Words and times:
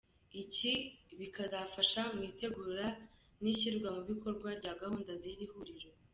Ibi 0.43 0.73
bikazafasha 1.19 2.01
mu 2.13 2.21
itegurwa 2.29 2.85
n’ishyirwa 3.41 3.89
mu 3.95 4.01
bikorwa 4.09 4.49
rya 4.59 4.73
gahunda 4.81 5.11
z’iri 5.21 5.45
huriro. 5.53 5.89